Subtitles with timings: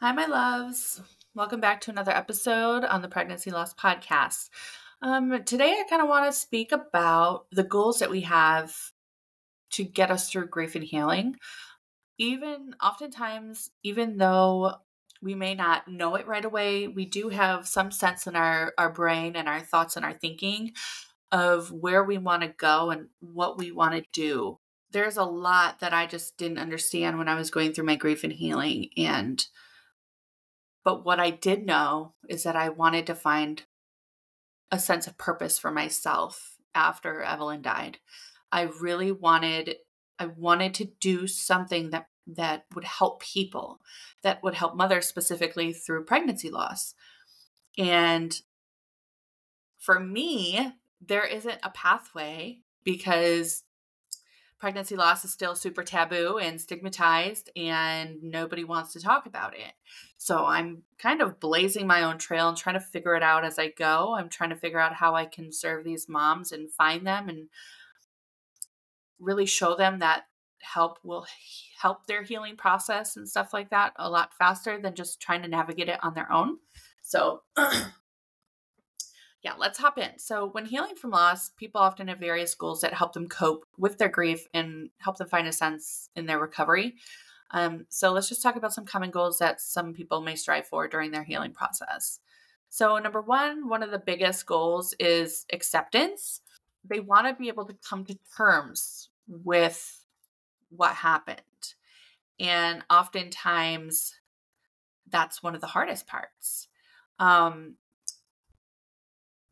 [0.00, 1.02] Hi, my loves.
[1.34, 4.48] Welcome back to another episode on the Pregnancy Loss Podcast.
[5.02, 8.72] Um, today, I kind of want to speak about the goals that we have
[9.70, 11.34] to get us through grief and healing.
[12.16, 14.74] Even oftentimes, even though
[15.20, 18.92] we may not know it right away, we do have some sense in our, our
[18.92, 20.74] brain and our thoughts and our thinking
[21.32, 24.60] of where we want to go and what we want to do.
[24.92, 28.22] There's a lot that I just didn't understand when I was going through my grief
[28.22, 28.90] and healing.
[28.96, 29.44] And
[30.88, 33.62] but what I did know is that I wanted to find
[34.72, 37.98] a sense of purpose for myself after Evelyn died.
[38.50, 39.76] I really wanted
[40.18, 43.80] I wanted to do something that that would help people,
[44.22, 46.94] that would help mothers specifically through pregnancy loss.
[47.76, 48.40] And
[49.76, 50.72] for me,
[51.06, 53.62] there isn't a pathway because
[54.58, 59.72] pregnancy loss is still super taboo and stigmatized and nobody wants to talk about it.
[60.16, 63.58] So I'm kind of blazing my own trail and trying to figure it out as
[63.58, 64.14] I go.
[64.18, 67.48] I'm trying to figure out how I can serve these moms and find them and
[69.20, 70.24] really show them that
[70.60, 71.26] help will
[71.80, 75.48] help their healing process and stuff like that a lot faster than just trying to
[75.48, 76.58] navigate it on their own.
[77.02, 77.42] So
[79.42, 80.18] yeah, let's hop in.
[80.18, 83.98] So, when healing from loss, people often have various goals that help them cope with
[83.98, 86.96] their grief and help them find a sense in their recovery.
[87.52, 90.88] Um, so, let's just talk about some common goals that some people may strive for
[90.88, 92.18] during their healing process.
[92.68, 96.40] So, number one, one of the biggest goals is acceptance.
[96.84, 100.04] They want to be able to come to terms with
[100.70, 101.40] what happened.
[102.40, 104.14] And oftentimes,
[105.08, 106.68] that's one of the hardest parts.
[107.18, 107.76] Um,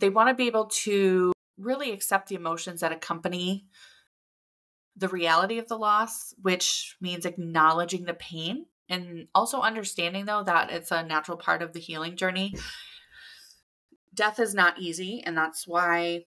[0.00, 3.66] they want to be able to really accept the emotions that accompany
[4.96, 10.70] the reality of the loss, which means acknowledging the pain and also understanding, though, that
[10.70, 12.54] it's a natural part of the healing journey.
[14.12, 16.24] Death is not easy, and that's why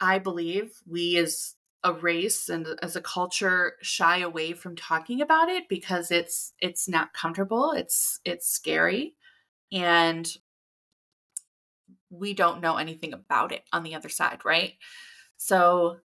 [0.00, 1.54] I believe we as
[1.84, 6.86] a race and as a culture shy away from talking about it because it's it's
[6.86, 9.14] not comfortable it's it's scary
[9.72, 10.36] and
[12.10, 14.74] we don't know anything about it on the other side, right?
[15.36, 15.98] So,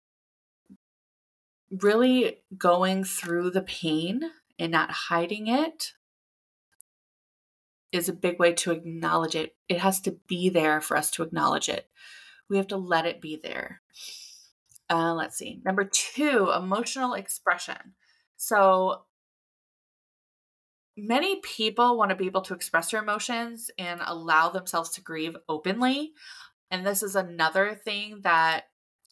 [1.70, 4.20] really going through the pain
[4.58, 5.92] and not hiding it
[7.92, 9.54] is a big way to acknowledge it.
[9.68, 11.88] It has to be there for us to acknowledge it.
[12.48, 13.80] We have to let it be there.
[14.90, 15.60] Uh, let's see.
[15.64, 17.94] Number two, emotional expression.
[18.36, 19.04] So,
[20.96, 25.36] many people want to be able to express their emotions and allow themselves to grieve
[25.48, 26.12] openly.
[26.70, 28.64] And this is another thing that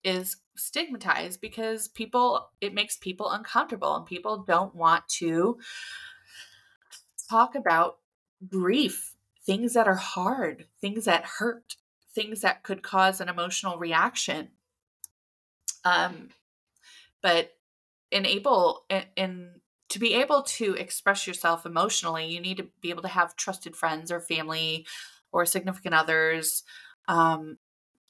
[0.02, 5.58] is stigmatized because people, it makes people uncomfortable and people don't want to
[7.28, 7.98] talk about
[8.48, 9.14] grief,
[9.44, 11.76] things that are hard, things that hurt,
[12.14, 14.48] things that could cause an emotional reaction.
[15.84, 16.28] Um,
[17.22, 17.52] but
[18.10, 19.50] enable in, in
[19.90, 23.76] to be able to express yourself emotionally, you need to be able to have trusted
[23.76, 24.86] friends or family
[25.32, 26.62] or significant others.
[27.08, 27.58] Um,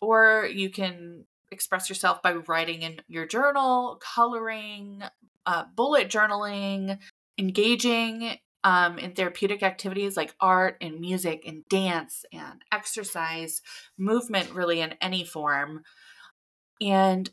[0.00, 5.02] or you can express yourself by writing in your journal, coloring,
[5.46, 6.98] uh, bullet journaling,
[7.38, 13.62] engaging um, in therapeutic activities like art and music and dance and exercise,
[13.98, 15.82] movement, really in any form.
[16.80, 17.30] And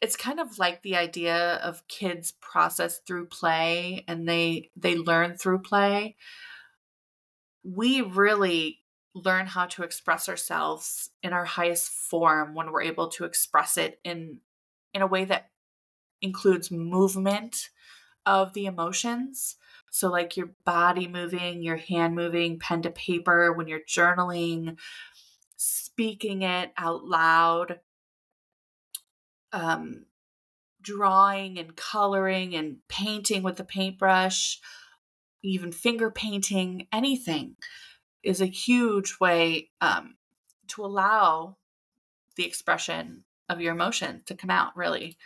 [0.00, 5.36] it's kind of like the idea of kids process through play and they they learn
[5.36, 6.16] through play.
[7.64, 8.80] We really
[9.14, 13.98] learn how to express ourselves in our highest form when we're able to express it
[14.04, 14.38] in
[14.94, 15.50] in a way that
[16.22, 17.70] includes movement
[18.24, 19.56] of the emotions.
[19.90, 24.76] So like your body moving your hand moving pen to paper when you're journaling
[25.56, 27.80] speaking it out loud
[29.52, 30.06] um,
[30.80, 34.60] drawing and coloring and painting with the paintbrush,
[35.42, 37.56] even finger painting, anything
[38.22, 40.16] is a huge way um,
[40.68, 41.56] to allow
[42.36, 45.16] the expression of your emotion to come out, really.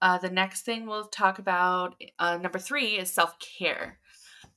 [0.00, 3.98] Uh, the next thing we'll talk about, uh, number three, is self care.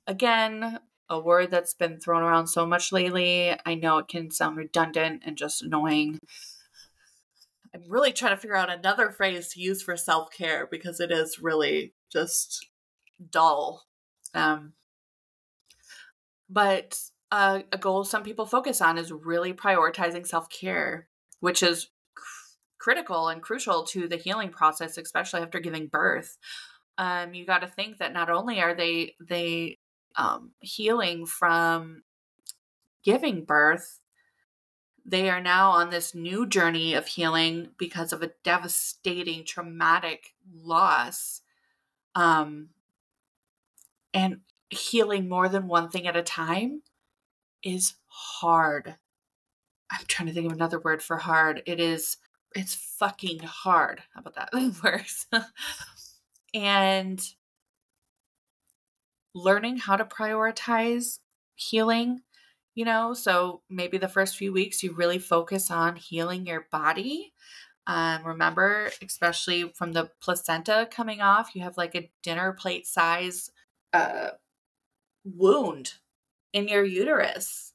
[0.05, 0.79] Again,
[1.09, 3.53] a word that's been thrown around so much lately.
[3.65, 6.19] I know it can sound redundant and just annoying.
[7.73, 11.12] I'm really trying to figure out another phrase to use for self care because it
[11.12, 12.68] is really just
[13.29, 13.85] dull.
[14.33, 14.73] Um,
[16.50, 17.00] but
[17.31, 21.07] uh, a goal some people focus on is really prioritizing self care,
[21.39, 22.23] which is cr-
[22.77, 26.38] critical and crucial to the healing process, especially after giving birth.
[26.97, 29.77] Um, you got to think that not only are they they
[30.17, 32.03] um, healing from
[33.03, 34.00] giving birth,
[35.06, 41.42] they are now on this new journey of healing because of a devastating, traumatic loss.
[42.15, 42.69] Um,
[44.13, 46.81] and healing more than one thing at a time
[47.63, 48.95] is hard.
[49.92, 51.63] I'm trying to think of another word for hard.
[51.65, 52.18] It is,
[52.56, 54.03] it's fucking hard.
[54.13, 54.50] How about that?
[54.83, 55.27] Works.
[56.53, 57.21] and
[59.33, 61.19] learning how to prioritize
[61.56, 62.21] healing,
[62.75, 67.33] you know, so maybe the first few weeks you really focus on healing your body.
[67.88, 73.51] Um, remember, especially from the placenta coming off, you have like a dinner plate size
[73.91, 74.29] uh,
[75.25, 75.95] wound
[76.53, 77.73] in your uterus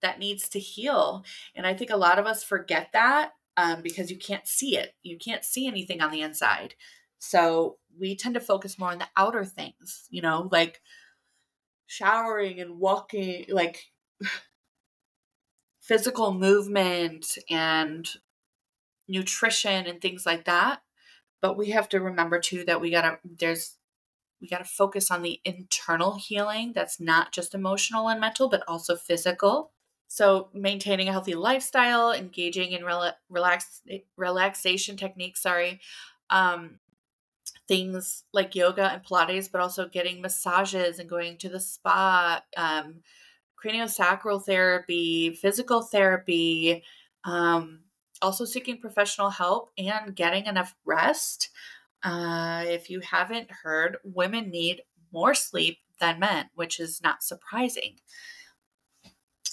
[0.00, 1.24] that needs to heal.
[1.54, 4.94] And I think a lot of us forget that um, because you can't see it.
[5.02, 6.74] You can't see anything on the inside.
[7.18, 10.80] So we tend to focus more on the outer things, you know, like
[11.86, 13.91] showering and walking, like
[15.80, 18.08] physical movement and
[19.08, 20.82] nutrition and things like that.
[21.40, 23.76] But we have to remember too that we gotta, there's,
[24.40, 28.96] we gotta focus on the internal healing that's not just emotional and mental, but also
[28.96, 29.72] physical.
[30.08, 33.80] So, maintaining a healthy lifestyle, engaging in rela- relax
[34.16, 35.80] relaxation techniques, sorry,
[36.28, 36.80] um,
[37.68, 42.96] things like yoga and Pilates, but also getting massages and going to the spa, um,
[43.62, 46.82] craniosacral therapy, physical therapy,
[47.24, 47.80] um,
[48.20, 51.50] also seeking professional help and getting enough rest.
[52.02, 54.82] Uh, if you haven't heard, women need
[55.12, 57.96] more sleep than men, which is not surprising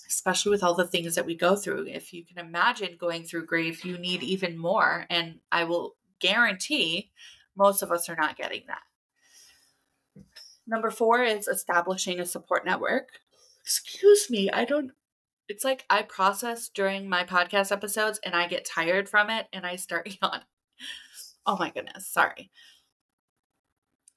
[0.09, 1.85] especially with all the things that we go through.
[1.87, 5.05] If you can imagine going through grief, you need even more.
[5.09, 7.11] And I will guarantee
[7.55, 8.81] most of us are not getting that.
[10.67, 13.19] Number four is establishing a support network.
[13.69, 14.91] Excuse me, I don't.
[15.47, 19.63] It's like I process during my podcast episodes and I get tired from it and
[19.63, 20.41] I start yawning.
[21.45, 22.49] Oh my goodness, sorry.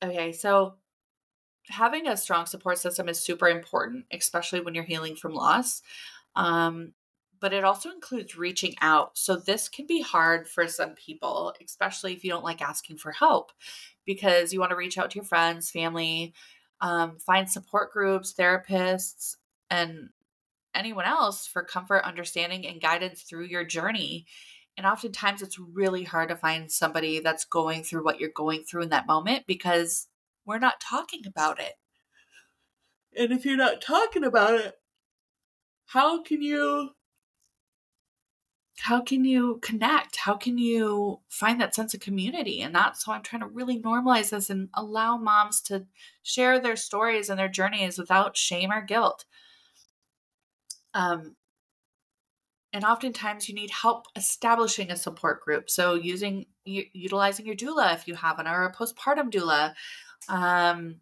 [0.02, 0.76] Okay, so
[1.68, 5.82] having a strong support system is super important, especially when you're healing from loss.
[6.34, 6.94] Um,
[7.38, 9.18] but it also includes reaching out.
[9.18, 13.12] So this can be hard for some people, especially if you don't like asking for
[13.12, 13.52] help,
[14.06, 16.32] because you want to reach out to your friends, family,
[16.80, 19.36] um, find support groups, therapists,
[19.72, 20.10] and
[20.74, 24.26] anyone else for comfort, understanding, and guidance through your journey.
[24.76, 28.82] And oftentimes it's really hard to find somebody that's going through what you're going through
[28.82, 30.08] in that moment because
[30.44, 31.72] we're not talking about it.
[33.16, 34.74] And if you're not talking about it,
[35.86, 36.90] how can you
[38.78, 40.16] how can you connect?
[40.16, 42.62] How can you find that sense of community?
[42.62, 45.86] And that's why I'm trying to really normalize this and allow moms to
[46.22, 49.24] share their stories and their journeys without shame or guilt.
[50.94, 51.36] Um,
[52.72, 55.68] and oftentimes you need help establishing a support group.
[55.68, 59.74] So using utilizing your doula if you have one, or a postpartum doula,
[60.28, 60.96] um,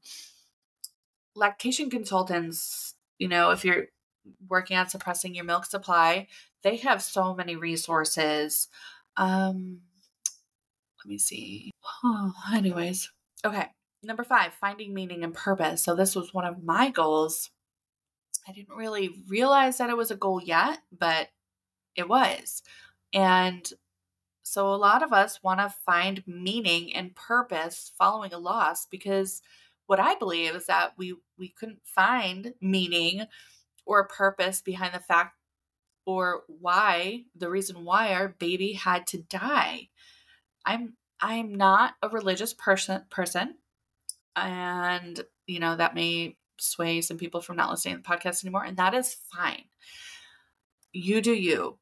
[1.37, 3.87] lactation consultants, you know, if you're
[4.48, 6.26] working on suppressing your milk supply,
[6.62, 8.69] they have so many resources.
[9.16, 9.81] Um,
[11.04, 11.70] let me see.
[12.04, 13.10] Oh, anyways,
[13.44, 13.66] okay.
[14.02, 15.84] Number five, finding meaning and purpose.
[15.84, 17.50] So, this was one of my goals.
[18.49, 21.28] I didn't really realize that it was a goal yet, but
[21.97, 22.62] it was.
[23.12, 23.70] And
[24.42, 29.42] so a lot of us want to find meaning and purpose following a loss because
[29.87, 33.26] what I believe is that we we couldn't find meaning
[33.87, 35.37] or purpose behind the fact
[36.06, 39.88] or why the reason why our baby had to die.
[40.64, 43.56] I'm I'm not a religious person person
[44.37, 48.64] and you know that may sway some people from not listening to the podcast anymore
[48.64, 49.64] and that is fine.
[50.93, 51.79] You do you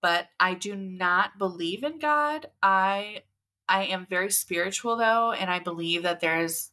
[0.00, 2.46] but I do not believe in God.
[2.62, 3.22] I
[3.68, 6.70] I am very spiritual though, and I believe that there's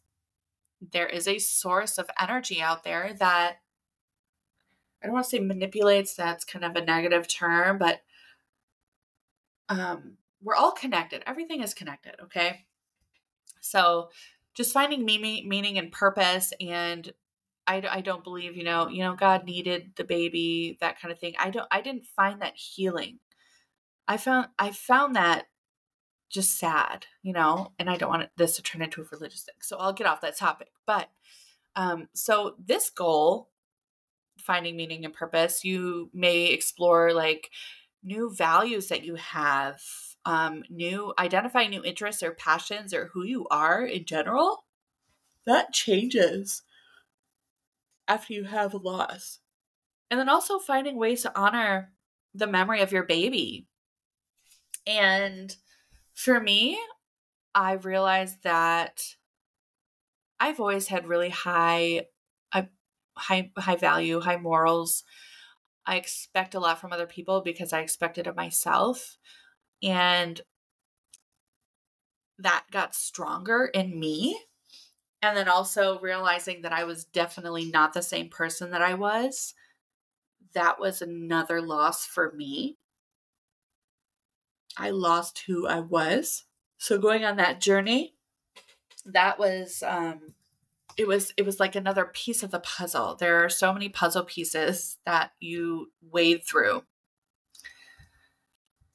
[0.91, 3.57] there is a source of energy out there that
[5.01, 8.01] I don't want to say manipulates, that's kind of a negative term, but
[9.69, 11.23] um we're all connected.
[11.25, 12.65] Everything is connected, okay?
[13.61, 14.09] So
[14.53, 17.11] just finding meaning, meaning and purpose and
[17.67, 21.19] I, I don't believe you know you know god needed the baby that kind of
[21.19, 21.33] thing.
[21.39, 23.19] I don't i didn't find that healing.
[24.07, 25.45] I found i found that
[26.29, 29.55] just sad you know and i don't want this to turn into a religious thing
[29.61, 31.09] so i'll get off that topic but
[31.75, 33.49] um so this goal
[34.39, 37.49] finding meaning and purpose you may explore like
[38.03, 39.81] new values that you have
[40.25, 44.63] um new identifying new interests or passions or who you are in general.
[45.45, 46.63] That changes
[48.07, 49.39] after you have a loss.
[50.09, 51.91] And then also finding ways to honor
[52.33, 53.67] the memory of your baby.
[54.85, 55.55] And
[56.13, 56.79] for me,
[57.53, 59.01] I realized that
[60.39, 62.07] I've always had really high,
[62.51, 62.63] uh,
[63.17, 65.03] high, high value, high morals.
[65.85, 69.17] I expect a lot from other people because I expect it of myself.
[69.81, 70.41] And
[72.37, 74.37] that got stronger in me.
[75.25, 79.55] And then also realizing that I was definitely not the same person that I was.
[80.53, 82.77] That was another loss for me.
[84.77, 86.43] I lost who I was.
[86.77, 88.13] So going on that journey,
[89.05, 90.35] that was um
[90.95, 93.15] it was it was like another piece of the puzzle.
[93.15, 96.83] There are so many puzzle pieces that you wade through.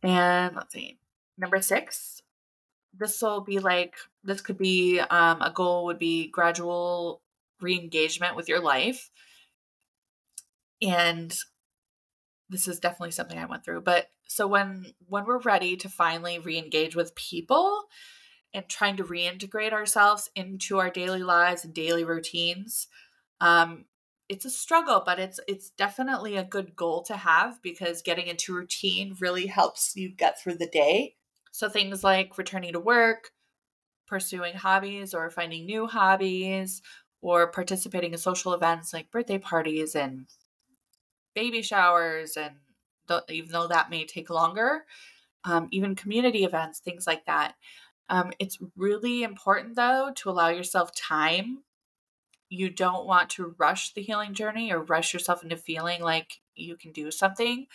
[0.02, 0.98] And let's see.
[1.36, 2.19] Number 6,
[3.00, 7.22] this will be like this could be um, a goal would be gradual
[7.60, 9.10] re-engagement with your life.
[10.80, 11.34] And
[12.50, 16.38] this is definitely something i went through but so when when we're ready to finally
[16.38, 17.84] re-engage with people
[18.52, 22.88] and trying to reintegrate ourselves into our daily lives and daily routines
[23.40, 23.86] um,
[24.28, 28.54] it's a struggle but it's it's definitely a good goal to have because getting into
[28.54, 31.14] routine really helps you get through the day
[31.50, 33.30] so things like returning to work,
[34.06, 36.82] pursuing hobbies or finding new hobbies,
[37.22, 40.26] or participating in social events like birthday parties and
[41.34, 42.56] baby showers, and
[43.08, 44.84] th- even though that may take longer,
[45.44, 47.54] um, even community events, things like that.
[48.08, 51.62] Um, it's really important though to allow yourself time.
[52.48, 56.76] You don't want to rush the healing journey or rush yourself into feeling like you
[56.76, 57.66] can do something.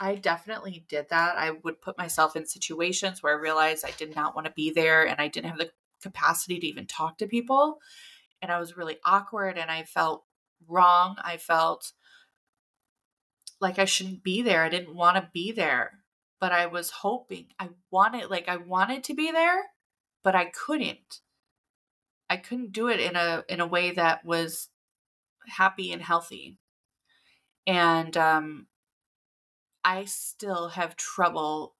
[0.00, 1.36] I definitely did that.
[1.36, 4.70] I would put myself in situations where I realized I did not want to be
[4.70, 5.70] there and I didn't have the
[6.02, 7.78] capacity to even talk to people.
[8.40, 10.24] And I was really awkward and I felt
[10.66, 11.16] wrong.
[11.22, 11.92] I felt
[13.60, 14.62] like I shouldn't be there.
[14.62, 16.00] I didn't want to be there,
[16.40, 17.46] but I was hoping.
[17.58, 19.64] I wanted like I wanted to be there,
[20.22, 21.20] but I couldn't.
[22.30, 24.68] I couldn't do it in a in a way that was
[25.48, 26.58] happy and healthy.
[27.66, 28.66] And um
[29.88, 31.74] I still have trouble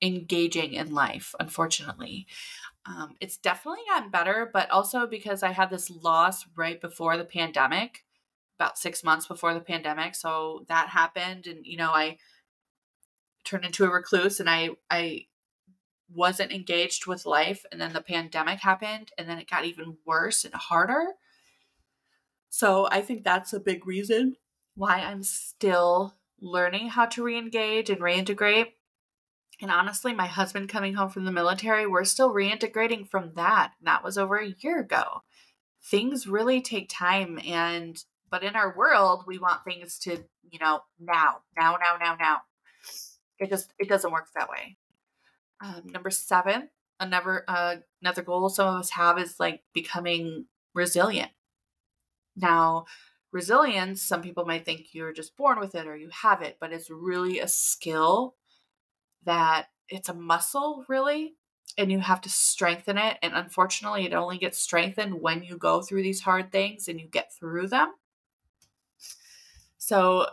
[0.00, 2.28] engaging in life, unfortunately.
[2.86, 7.24] Um, it's definitely gotten better, but also because I had this loss right before the
[7.24, 8.04] pandemic,
[8.56, 10.14] about six months before the pandemic.
[10.14, 12.18] So that happened, and you know, I
[13.42, 15.26] turned into a recluse, and I I
[16.08, 20.44] wasn't engaged with life, and then the pandemic happened, and then it got even worse
[20.44, 21.14] and harder.
[22.48, 24.36] So I think that's a big reason
[24.76, 28.72] why I'm still learning how to re-engage and reintegrate.
[29.60, 33.72] And honestly, my husband coming home from the military, we're still reintegrating from that.
[33.82, 35.22] That was over a year ago.
[35.82, 38.02] Things really take time and
[38.34, 42.38] but in our world, we want things to, you know, now, now, now, now, now.
[43.38, 44.76] It just it doesn't work that way.
[45.60, 51.30] Um, number seven, another uh, another goal some of us have is like becoming resilient.
[52.34, 52.86] Now,
[53.34, 56.72] resilience, some people might think you're just born with it or you have it, but
[56.72, 58.36] it's really a skill
[59.24, 61.34] that it's a muscle, really,
[61.76, 63.18] and you have to strengthen it.
[63.22, 67.08] And unfortunately, it only gets strengthened when you go through these hard things and you
[67.08, 67.94] get through them.
[69.78, 70.28] So,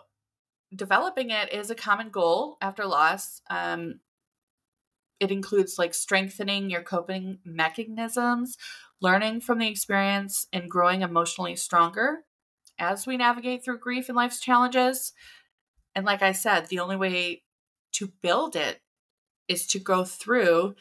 [0.74, 3.41] developing it is a common goal after loss.
[3.50, 4.00] Um,
[5.20, 8.58] it includes like strengthening your coping mechanisms,
[9.01, 12.20] learning from the experience, and growing emotionally stronger
[12.81, 15.13] as we navigate through grief and life's challenges.
[15.95, 17.43] And like I said, the only way
[17.93, 18.81] to build it
[19.47, 20.75] is to go through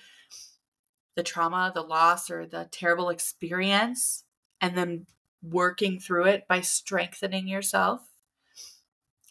[1.15, 4.25] the trauma, the loss, or the terrible experience,
[4.61, 5.07] and then
[5.43, 8.01] working through it by strengthening yourself.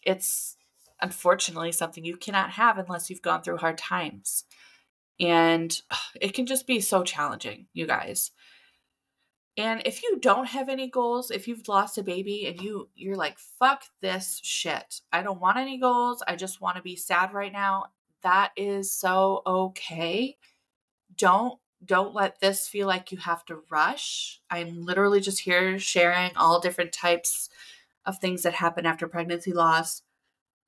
[0.04, 0.56] It's
[1.00, 4.44] unfortunately something you cannot have unless you've gone through hard times.
[5.18, 5.76] And
[6.20, 8.30] it can just be so challenging, you guys.
[9.60, 13.16] And if you don't have any goals, if you've lost a baby and you you're
[13.16, 15.02] like fuck this shit.
[15.12, 16.22] I don't want any goals.
[16.26, 17.86] I just want to be sad right now.
[18.22, 20.38] That is so okay.
[21.14, 24.40] Don't don't let this feel like you have to rush.
[24.50, 27.50] I'm literally just here sharing all different types
[28.06, 30.02] of things that happen after pregnancy loss,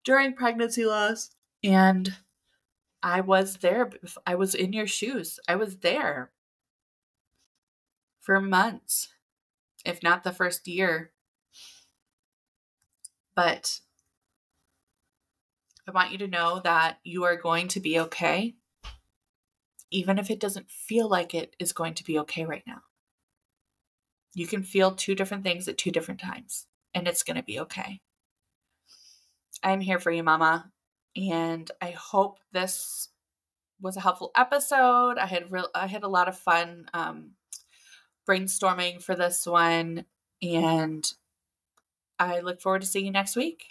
[0.05, 1.31] during pregnancy loss,
[1.65, 2.15] and
[3.03, 3.91] I was there.
[4.27, 5.41] I was in your shoes.
[5.49, 6.31] I was there
[8.23, 9.09] for months,
[9.85, 11.11] if not the first year.
[13.35, 13.81] But
[15.87, 18.55] I want you to know that you are going to be okay,
[19.91, 22.83] even if it doesn't feel like it is going to be okay right now.
[24.35, 27.61] You can feel two different things at two different times, and it's going to be
[27.61, 28.00] okay.
[29.62, 30.71] I'm here for you, Mama.
[31.17, 33.09] And I hope this
[33.81, 35.19] was a helpful episode.
[35.19, 37.33] I had real, I had a lot of fun um,
[38.29, 40.05] brainstorming for this one.
[40.43, 41.11] And
[42.19, 43.64] I look forward to seeing you next week.